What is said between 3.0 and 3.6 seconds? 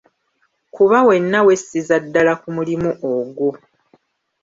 ogwo.